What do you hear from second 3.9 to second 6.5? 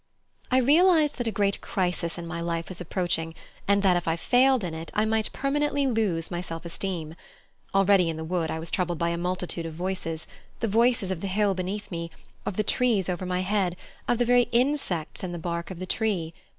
if I failed in it I might permanently lose my